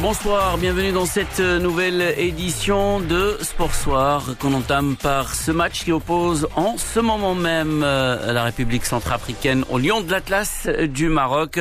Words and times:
bonsoir, 0.00 0.58
bienvenue 0.58 0.92
dans 0.92 1.06
cette 1.06 1.40
nouvelle 1.40 2.14
édition 2.16 3.00
de 3.00 3.36
Sport 3.40 3.74
Soir 3.74 4.36
qu'on 4.38 4.54
entame 4.54 4.94
par 4.94 5.34
ce 5.34 5.50
match 5.50 5.82
qui 5.82 5.90
oppose 5.90 6.46
en 6.54 6.76
ce 6.78 7.00
moment 7.00 7.34
même 7.34 7.82
euh, 7.82 8.32
la 8.32 8.44
République 8.44 8.84
centrafricaine 8.84 9.64
au 9.68 9.78
Lion 9.78 10.02
de 10.02 10.10
l'Atlas 10.12 10.68
du 10.84 11.08
Maroc. 11.08 11.58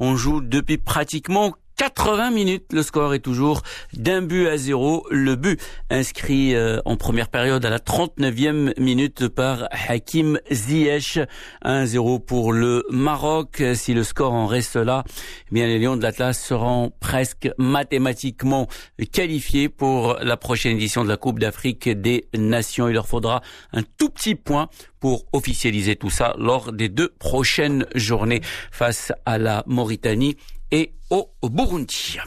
On 0.00 0.16
joue 0.16 0.40
depuis 0.40 0.78
pratiquement 0.78 1.54
80 1.78 2.32
minutes, 2.32 2.72
le 2.72 2.82
score 2.82 3.14
est 3.14 3.20
toujours 3.20 3.62
d'un 3.92 4.20
but 4.20 4.48
à 4.48 4.56
zéro. 4.56 5.06
Le 5.12 5.36
but 5.36 5.60
inscrit 5.90 6.56
euh, 6.56 6.80
en 6.84 6.96
première 6.96 7.28
période 7.28 7.64
à 7.64 7.70
la 7.70 7.78
39e 7.78 8.78
minute 8.80 9.28
par 9.28 9.68
Hakim 9.88 10.40
Ziyech. 10.50 11.20
1-0 11.64 12.24
pour 12.24 12.52
le 12.52 12.84
Maroc. 12.90 13.62
Si 13.74 13.94
le 13.94 14.02
score 14.02 14.32
en 14.32 14.48
reste 14.48 14.74
là, 14.74 15.04
eh 15.06 15.54
bien 15.54 15.68
les 15.68 15.78
Lions 15.78 15.96
de 15.96 16.02
l'Atlas 16.02 16.36
seront 16.36 16.90
presque 16.98 17.48
mathématiquement 17.58 18.66
qualifiés 19.12 19.68
pour 19.68 20.18
la 20.20 20.36
prochaine 20.36 20.76
édition 20.76 21.04
de 21.04 21.08
la 21.08 21.16
Coupe 21.16 21.38
d'Afrique 21.38 21.88
des 21.88 22.26
Nations. 22.36 22.88
Il 22.88 22.94
leur 22.94 23.06
faudra 23.06 23.40
un 23.72 23.82
tout 23.82 24.10
petit 24.10 24.34
point 24.34 24.68
pour 24.98 25.26
officialiser 25.32 25.94
tout 25.94 26.10
ça 26.10 26.34
lors 26.38 26.72
des 26.72 26.88
deux 26.88 27.14
prochaines 27.20 27.86
journées 27.94 28.40
face 28.72 29.12
à 29.24 29.38
la 29.38 29.62
Mauritanie 29.68 30.36
et 30.70 30.92
au 31.10 31.30
Burundi. 31.48 32.18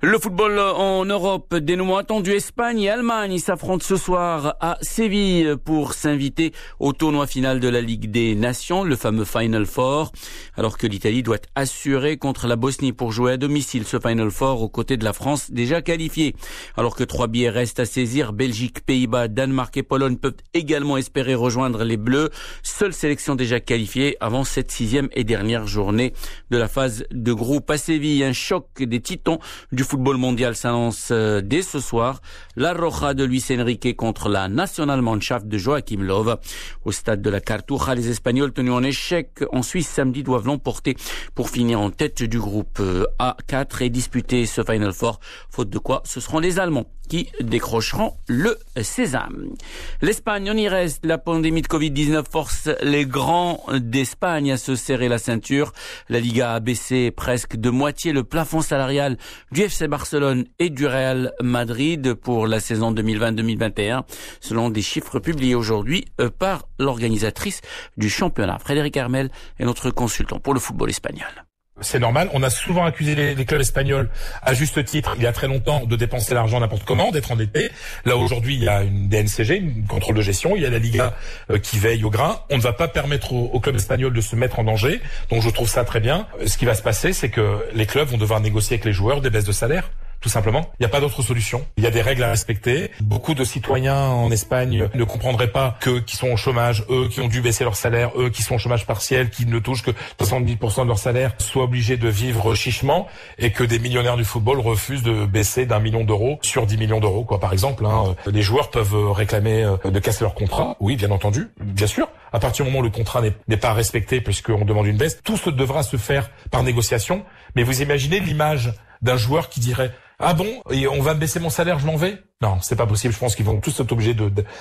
Le 0.00 0.16
football 0.16 0.60
en 0.60 1.04
Europe, 1.06 1.56
dénouement 1.56 1.96
attendu, 1.96 2.30
Espagne 2.30 2.82
et 2.82 2.90
Allemagne 2.90 3.38
s'affrontent 3.38 3.84
ce 3.84 3.96
soir 3.96 4.54
à 4.60 4.78
Séville 4.80 5.56
pour 5.64 5.92
s'inviter 5.92 6.52
au 6.78 6.92
tournoi 6.92 7.26
final 7.26 7.58
de 7.58 7.66
la 7.68 7.80
Ligue 7.80 8.08
des 8.08 8.36
Nations, 8.36 8.84
le 8.84 8.94
fameux 8.94 9.24
Final 9.24 9.66
Four, 9.66 10.12
alors 10.56 10.78
que 10.78 10.86
l'Italie 10.86 11.24
doit 11.24 11.40
assurer 11.56 12.16
contre 12.16 12.46
la 12.46 12.54
Bosnie 12.54 12.92
pour 12.92 13.10
jouer 13.10 13.32
à 13.32 13.36
domicile 13.38 13.84
ce 13.84 13.98
Final 13.98 14.30
Four 14.30 14.62
aux 14.62 14.68
côtés 14.68 14.96
de 14.96 15.04
la 15.04 15.12
France 15.12 15.50
déjà 15.50 15.82
qualifiée. 15.82 16.36
Alors 16.76 16.94
que 16.94 17.02
trois 17.02 17.26
billets 17.26 17.50
restent 17.50 17.80
à 17.80 17.84
saisir, 17.84 18.32
Belgique, 18.32 18.86
Pays-Bas, 18.86 19.26
Danemark 19.26 19.76
et 19.76 19.82
Pologne 19.82 20.16
peuvent 20.16 20.36
également 20.54 20.96
espérer 20.96 21.34
rejoindre 21.34 21.82
les 21.82 21.96
Bleus, 21.96 22.30
seule 22.62 22.92
sélection 22.92 23.34
déjà 23.34 23.58
qualifiée 23.58 24.16
avant 24.20 24.44
cette 24.44 24.70
sixième 24.70 25.08
et 25.12 25.24
dernière 25.24 25.66
journée 25.66 26.12
de 26.50 26.56
la 26.56 26.68
phase 26.68 27.04
de 27.10 27.32
groupe 27.32 27.68
à 27.68 27.78
Un 27.98 28.32
choc 28.32 28.66
des 28.80 29.00
titans 29.00 29.38
du 29.72 29.82
football 29.82 30.18
mondial 30.18 30.54
s'annonce 30.54 31.08
euh, 31.10 31.40
dès 31.40 31.62
ce 31.62 31.80
soir. 31.80 32.20
La 32.54 32.72
Roja 32.72 33.12
de 33.12 33.24
Luis 33.24 33.44
Enrique 33.50 33.96
contre 33.96 34.28
la 34.28 34.46
Nationalmannschaft 34.46 35.48
de 35.48 35.58
Joachim 35.58 36.02
Löw. 36.02 36.36
Au 36.84 36.92
stade 36.92 37.22
de 37.22 37.28
la 37.28 37.40
Cartuja, 37.40 37.96
les 37.96 38.08
Espagnols 38.08 38.52
tenus 38.52 38.72
en 38.72 38.84
échec 38.84 39.42
en 39.50 39.62
Suisse 39.62 39.88
samedi 39.88 40.22
doivent 40.22 40.46
l'emporter 40.46 40.96
pour 41.34 41.50
finir 41.50 41.80
en 41.80 41.90
tête 41.90 42.22
du 42.22 42.38
groupe 42.38 42.78
euh, 42.78 43.04
A4 43.18 43.82
et 43.82 43.90
disputer 43.90 44.46
ce 44.46 44.62
Final 44.62 44.92
Four. 44.92 45.18
Faute 45.50 45.70
de 45.70 45.78
quoi, 45.78 46.02
ce 46.04 46.20
seront 46.20 46.38
les 46.38 46.60
Allemands 46.60 46.86
qui 47.08 47.28
décrocheront 47.40 48.16
le 48.26 48.58
sésame. 48.82 49.54
L'Espagne, 50.02 50.50
on 50.52 50.56
y 50.56 50.68
reste. 50.68 51.04
La 51.04 51.18
pandémie 51.18 51.62
de 51.62 51.66
Covid-19 51.66 52.24
force 52.30 52.68
les 52.82 53.06
grands 53.06 53.64
d'Espagne 53.72 54.52
à 54.52 54.56
se 54.56 54.76
serrer 54.76 55.08
la 55.08 55.18
ceinture. 55.18 55.72
La 56.08 56.20
Liga 56.20 56.54
a 56.54 56.60
baissé 56.60 57.10
presque 57.10 57.56
de 57.56 57.70
moitié 57.70 57.87
le 57.88 58.22
plafond 58.22 58.60
salarial 58.60 59.16
du 59.50 59.62
FC 59.62 59.88
Barcelone 59.88 60.44
et 60.58 60.68
du 60.68 60.86
Real 60.86 61.32
Madrid 61.40 62.14
pour 62.14 62.46
la 62.46 62.60
saison 62.60 62.92
2020-2021, 62.92 64.02
selon 64.40 64.68
des 64.68 64.82
chiffres 64.82 65.18
publiés 65.20 65.54
aujourd'hui 65.54 66.04
euh, 66.20 66.28
par 66.30 66.68
l'organisatrice 66.78 67.62
du 67.96 68.10
championnat. 68.10 68.58
Frédéric 68.58 68.96
Hermel 68.96 69.30
est 69.58 69.64
notre 69.64 69.90
consultant 69.90 70.38
pour 70.38 70.52
le 70.52 70.60
football 70.60 70.90
espagnol. 70.90 71.47
C'est 71.80 71.98
normal. 71.98 72.28
On 72.32 72.42
a 72.42 72.50
souvent 72.50 72.84
accusé 72.84 73.14
les, 73.14 73.44
clubs 73.44 73.60
espagnols, 73.60 74.10
à 74.42 74.54
juste 74.54 74.84
titre, 74.84 75.14
il 75.16 75.22
y 75.22 75.26
a 75.26 75.32
très 75.32 75.46
longtemps, 75.46 75.84
de 75.86 75.96
dépenser 75.96 76.34
l'argent 76.34 76.60
n'importe 76.60 76.84
comment, 76.84 77.10
d'être 77.10 77.30
endettés. 77.30 77.70
Là, 78.04 78.16
aujourd'hui, 78.16 78.54
il 78.56 78.64
y 78.64 78.68
a 78.68 78.82
une 78.82 79.08
DNCG, 79.08 79.56
une 79.56 79.86
contrôle 79.86 80.16
de 80.16 80.22
gestion. 80.22 80.56
Il 80.56 80.62
y 80.62 80.66
a 80.66 80.70
la 80.70 80.78
Liga 80.78 81.14
euh, 81.50 81.58
qui 81.58 81.78
veille 81.78 82.04
au 82.04 82.10
grain. 82.10 82.40
On 82.50 82.56
ne 82.56 82.62
va 82.62 82.72
pas 82.72 82.88
permettre 82.88 83.32
aux, 83.32 83.46
aux, 83.46 83.60
clubs 83.60 83.76
espagnols 83.76 84.12
de 84.12 84.20
se 84.20 84.36
mettre 84.36 84.58
en 84.58 84.64
danger. 84.64 85.00
Donc, 85.30 85.42
je 85.42 85.50
trouve 85.50 85.68
ça 85.68 85.84
très 85.84 86.00
bien. 86.00 86.26
Ce 86.46 86.56
qui 86.58 86.64
va 86.64 86.74
se 86.74 86.82
passer, 86.82 87.12
c'est 87.12 87.30
que 87.30 87.64
les 87.74 87.86
clubs 87.86 88.08
vont 88.08 88.18
devoir 88.18 88.40
négocier 88.40 88.74
avec 88.74 88.84
les 88.84 88.92
joueurs 88.92 89.20
des 89.20 89.30
baisses 89.30 89.44
de 89.44 89.52
salaire 89.52 89.90
tout 90.20 90.28
simplement. 90.28 90.70
Il 90.78 90.82
n'y 90.82 90.86
a 90.86 90.88
pas 90.88 91.00
d'autre 91.00 91.22
solution. 91.22 91.64
Il 91.76 91.84
y 91.84 91.86
a 91.86 91.90
des 91.90 92.02
règles 92.02 92.24
à 92.24 92.30
respecter. 92.30 92.90
Beaucoup 93.00 93.34
de 93.34 93.44
citoyens 93.44 94.08
en 94.08 94.30
Espagne 94.30 94.88
ne 94.94 95.04
comprendraient 95.04 95.52
pas 95.52 95.76
que 95.80 96.00
qui 96.00 96.16
sont 96.16 96.28
au 96.28 96.36
chômage, 96.36 96.84
eux 96.90 97.08
qui 97.08 97.20
ont 97.20 97.28
dû 97.28 97.40
baisser 97.40 97.64
leur 97.64 97.76
salaire, 97.76 98.10
eux 98.16 98.30
qui 98.30 98.42
sont 98.42 98.56
au 98.56 98.58
chômage 98.58 98.86
partiel, 98.86 99.30
qui 99.30 99.46
ne 99.46 99.58
touchent 99.58 99.82
que 99.82 99.92
70% 100.20 100.82
de 100.82 100.88
leur 100.88 100.98
salaire, 100.98 101.32
soient 101.38 101.64
obligés 101.64 101.96
de 101.96 102.08
vivre 102.08 102.54
chichement 102.54 103.06
et 103.38 103.52
que 103.52 103.64
des 103.64 103.78
millionnaires 103.78 104.16
du 104.16 104.24
football 104.24 104.60
refusent 104.60 105.02
de 105.02 105.26
baisser 105.26 105.66
d'un 105.66 105.78
million 105.78 106.04
d'euros 106.04 106.38
sur 106.42 106.66
10 106.66 106.76
millions 106.78 107.00
d'euros, 107.00 107.24
quoi. 107.24 107.38
Par 107.38 107.52
exemple, 107.52 107.86
hein. 107.86 108.14
les 108.26 108.42
joueurs 108.42 108.70
peuvent 108.70 109.12
réclamer 109.12 109.64
euh, 109.64 109.90
de 109.90 109.98
casser 109.98 110.24
leur 110.24 110.34
contrat. 110.34 110.76
Oui, 110.80 110.96
bien 110.96 111.10
entendu, 111.10 111.48
bien 111.60 111.86
sûr. 111.86 112.08
À 112.32 112.40
partir 112.40 112.64
du 112.64 112.70
moment 112.70 112.80
où 112.80 112.84
le 112.84 112.90
contrat 112.90 113.22
n'est 113.22 113.56
pas 113.56 113.72
respecté 113.72 114.20
puisqu'on 114.20 114.64
demande 114.64 114.86
une 114.86 114.96
baisse, 114.96 115.20
tout 115.22 115.36
ce 115.36 115.50
devra 115.50 115.82
se 115.82 115.96
faire 115.96 116.30
par 116.50 116.62
négociation. 116.62 117.24
Mais 117.54 117.62
vous 117.62 117.82
imaginez 117.82 118.20
l'image 118.20 118.72
d'un 119.02 119.16
joueur 119.16 119.48
qui 119.48 119.60
dirait 119.60 119.92
ah 120.18 120.34
bon, 120.34 120.62
on 120.66 121.02
va 121.02 121.14
me 121.14 121.20
baisser 121.20 121.40
mon 121.40 121.50
salaire, 121.50 121.78
je 121.78 121.86
m'en 121.86 121.96
vais? 121.96 122.22
Non, 122.40 122.58
c'est 122.60 122.76
pas 122.76 122.86
possible. 122.86 123.12
Je 123.12 123.18
pense 123.18 123.34
qu'ils 123.34 123.44
vont 123.44 123.58
tous 123.58 123.80
être 123.80 123.90
obligés 123.90 124.14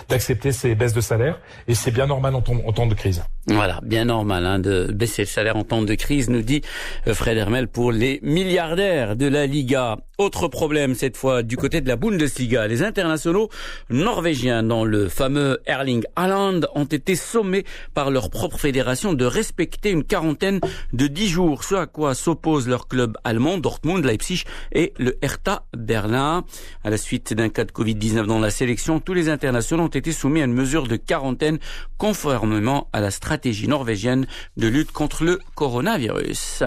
d'accepter 0.09 0.51
ces 0.51 0.73
baisses 0.73 0.93
de 0.93 1.01
salaire, 1.01 1.39
et 1.67 1.75
c'est 1.75 1.91
bien 1.91 2.07
normal 2.07 2.33
en, 2.33 2.41
temps 2.41 2.87
de 2.87 2.95
crise. 2.95 3.23
Voilà, 3.45 3.79
bien 3.83 4.05
normal 4.05 4.47
hein, 4.47 4.57
de 4.57 4.91
baisser 4.91 5.21
le 5.21 5.27
salaire 5.27 5.55
en 5.57 5.63
temps 5.63 5.83
de 5.83 5.93
crise, 5.93 6.27
nous 6.27 6.41
dit 6.41 6.63
euh, 7.05 7.13
Fred 7.13 7.37
Hermel 7.37 7.67
pour 7.67 7.91
les 7.91 8.19
milliardaires 8.23 9.15
de 9.15 9.27
la 9.27 9.45
Liga. 9.45 9.97
Autre 10.17 10.47
problème 10.47 10.95
cette 10.95 11.15
fois 11.15 11.43
du 11.43 11.55
côté 11.57 11.79
de 11.79 11.87
la 11.87 11.95
Bundesliga. 11.95 12.67
Les 12.67 12.81
internationaux 12.81 13.49
norvégiens 13.91 14.63
dans 14.63 14.83
le 14.83 15.07
fameux 15.07 15.59
Erling 15.67 16.03
Haaland 16.15 16.61
ont 16.73 16.85
été 16.85 17.15
sommés 17.15 17.63
par 17.93 18.09
leur 18.09 18.31
propre 18.31 18.57
fédération 18.57 19.13
de 19.13 19.25
respecter 19.25 19.91
une 19.91 20.03
quarantaine 20.03 20.59
de 20.93 21.05
10 21.05 21.27
jours, 21.27 21.63
ce 21.63 21.75
à 21.75 21.85
quoi 21.85 22.15
s'opposent 22.15 22.67
leurs 22.67 22.87
clubs 22.87 23.15
allemands 23.23 23.59
Dortmund, 23.59 24.03
Leipzig 24.03 24.45
et 24.71 24.93
le 24.97 25.15
Hertha 25.21 25.67
Berlin. 25.77 26.43
À 26.83 26.89
la 26.89 26.97
suite 26.97 27.35
d'un 27.35 27.49
cas 27.49 27.66
de 27.67 27.71
Covid-19 27.71 28.25
dans 28.25 28.39
la 28.39 28.49
sélection, 28.49 28.99
tous 28.99 29.13
les 29.13 29.29
internationaux 29.29 29.83
ont 29.83 29.87
été 29.87 30.11
soumis 30.11 30.41
à 30.41 30.45
une 30.45 30.53
mesure 30.53 30.87
de 30.87 30.95
quarantaine 30.95 31.59
conformément 31.97 32.89
à 32.93 33.01
la 33.01 33.11
stratégie 33.11 33.67
norvégienne 33.67 34.25
de 34.55 34.67
lutte 34.67 34.91
contre 34.91 35.23
le 35.23 35.39
coronavirus. 35.55 36.63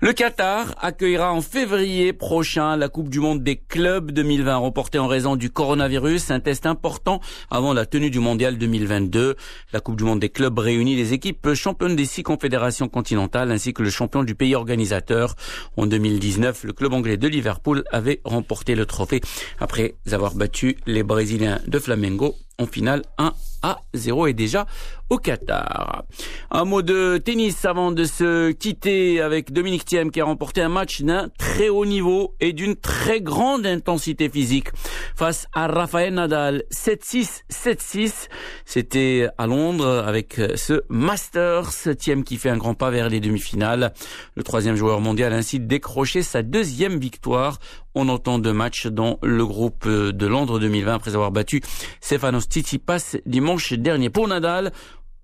Le 0.00 0.12
Qatar 0.12 0.74
accueillera 0.80 1.32
en 1.32 1.40
février 1.40 2.12
prochain 2.12 2.76
la 2.76 2.88
Coupe 2.88 3.08
du 3.08 3.20
Monde 3.20 3.42
des 3.42 3.56
clubs 3.56 4.10
2020 4.10 4.56
reportée 4.56 4.98
en 4.98 5.06
raison 5.06 5.36
du 5.36 5.50
coronavirus, 5.50 6.30
un 6.30 6.40
test 6.40 6.66
important 6.66 7.20
avant 7.50 7.72
la 7.72 7.86
tenue 7.86 8.10
du 8.10 8.18
Mondial 8.18 8.58
2022. 8.58 9.36
La 9.72 9.80
Coupe 9.80 9.96
du 9.96 10.04
Monde 10.04 10.20
des 10.20 10.30
clubs 10.30 10.58
réunit 10.58 10.96
les 10.96 11.12
équipes 11.12 11.54
championnes 11.54 11.96
des 11.96 12.06
six 12.06 12.22
confédérations 12.22 12.88
continentales 12.88 13.52
ainsi 13.52 13.72
que 13.72 13.82
le 13.82 13.90
champion 13.90 14.24
du 14.24 14.34
pays 14.34 14.54
organisateur. 14.54 15.34
En 15.76 15.86
2019, 15.86 16.64
le 16.64 16.72
club 16.72 16.92
anglais 16.92 17.16
de 17.16 17.28
Liverpool 17.28 17.84
avait 17.92 18.20
remporté 18.24 18.74
le 18.74 18.86
trophée 18.86 19.20
après 19.60 19.94
avoir 20.14 20.34
battu 20.34 20.76
les 20.86 21.02
Brésiliens 21.02 21.60
de 21.66 21.78
Flamengo 21.78 22.36
en 22.58 22.66
finale 22.66 23.02
1 23.18 23.32
à 23.62 23.80
0 23.94 24.28
et 24.28 24.32
déjà 24.32 24.66
au 25.08 25.18
Qatar. 25.18 26.04
Un 26.50 26.64
mot 26.64 26.82
de 26.82 27.18
tennis 27.18 27.64
avant 27.64 27.92
de 27.92 28.04
se 28.04 28.50
quitter 28.52 29.20
avec 29.20 29.52
Dominique 29.52 29.84
Thiem 29.84 30.10
qui 30.10 30.20
a 30.20 30.24
remporté 30.24 30.60
un 30.60 30.68
match 30.68 31.02
d'un 31.02 31.28
très 31.38 31.68
haut 31.68 31.86
niveau 31.86 32.34
et 32.40 32.52
d'une 32.52 32.76
très 32.76 33.20
grande 33.20 33.66
intensité 33.66 34.28
physique 34.28 34.68
face 35.14 35.46
à 35.52 35.68
Rafael 35.68 36.14
Nadal 36.14 36.64
7-6 36.72 37.42
7-6. 37.50 38.28
C'était 38.64 39.28
à 39.38 39.46
Londres 39.46 40.04
avec 40.06 40.40
ce 40.56 40.82
Masters 40.88 41.70
Thiem 41.98 42.24
qui 42.24 42.36
fait 42.36 42.50
un 42.50 42.56
grand 42.56 42.74
pas 42.74 42.90
vers 42.90 43.08
les 43.08 43.20
demi-finales. 43.20 43.92
Le 44.34 44.42
troisième 44.42 44.76
joueur 44.76 45.00
mondial 45.00 45.32
a 45.32 45.36
ainsi 45.36 45.60
décroché 45.60 46.22
sa 46.22 46.42
deuxième 46.42 46.98
victoire 46.98 47.58
on 47.96 48.10
entend 48.10 48.38
deux 48.38 48.52
matchs 48.52 48.86
dans 48.88 49.18
le 49.22 49.44
groupe 49.46 49.88
de 49.88 50.26
Londres 50.26 50.60
2020 50.60 50.94
après 50.94 51.14
avoir 51.14 51.32
battu 51.32 51.62
Stefanos 52.02 52.45
Tsitsipas 52.48 53.16
dimanche 53.26 53.72
dernier. 53.72 54.10
Pour 54.10 54.28
Nadal, 54.28 54.72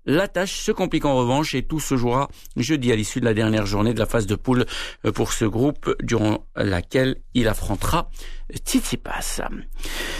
la 0.05 0.27
tâche 0.27 0.59
se 0.59 0.71
complique 0.71 1.05
en 1.05 1.15
revanche 1.15 1.55
et 1.55 1.63
tout 1.63 1.79
se 1.79 1.95
jouera 1.95 2.27
jeudi 2.57 2.91
à 2.91 2.95
l'issue 2.95 3.19
de 3.21 3.25
la 3.25 3.33
dernière 3.33 3.65
journée 3.65 3.93
de 3.93 3.99
la 3.99 4.05
phase 4.05 4.27
de 4.27 4.35
poule 4.35 4.65
pour 5.13 5.31
ce 5.31 5.45
groupe 5.45 5.95
durant 6.03 6.45
laquelle 6.55 7.17
il 7.33 7.47
affrontera 7.47 8.09
Tsitsipas. 8.53 9.41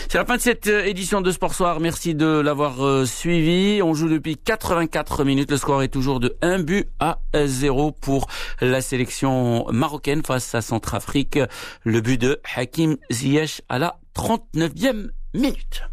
C'est 0.10 0.18
la 0.18 0.26
fin 0.26 0.38
de 0.38 0.42
cette 0.42 0.68
édition 0.68 1.20
de 1.20 1.32
Sport 1.32 1.54
Soir. 1.54 1.80
Merci 1.82 2.16
de 2.16 2.40
l'avoir 2.40 2.86
euh, 2.86 3.06
suivi. 3.06 3.82
On 3.84 3.94
joue 3.94 4.08
depuis 4.08 4.38
84 4.38 5.26
minutes. 5.26 5.52
Le 5.52 5.58
score 5.58 5.84
est 5.84 5.90
toujours 5.90 6.20
de 6.20 6.38
1 6.42 6.60
but 6.60 6.88
à 7.00 7.20
0 7.36 7.92
pour 7.92 8.28
la 8.62 8.82
sélection 8.82 9.66
marocaine 9.72 10.24
face 10.24 10.56
à 10.56 10.62
Centrafrique. 10.62 11.40
Le 11.84 12.00
but 12.00 12.20
de 12.20 12.40
Hakim 12.56 12.96
Ziyech 13.12 13.62
à 13.68 13.80
la 13.80 14.00
39e 14.16 15.10
minute. 15.34 15.84